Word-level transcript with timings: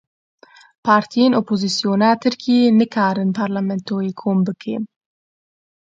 Partiyên 0.85 1.31
opozîsyona 1.39 2.09
Tirkiyeyê 2.21 2.69
nekarin 2.79 3.31
parlamentoyê 3.39 4.11
kom 4.19 4.37
bike. 4.47 4.75